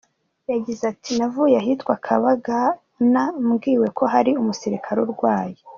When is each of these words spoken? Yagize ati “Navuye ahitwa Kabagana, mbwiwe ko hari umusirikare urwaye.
Yagize 0.51 0.83
ati 0.93 1.11
“Navuye 1.19 1.55
ahitwa 1.61 1.93
Kabagana, 2.05 3.23
mbwiwe 3.47 3.87
ko 3.97 4.03
hari 4.13 4.31
umusirikare 4.41 4.99
urwaye. 5.05 5.57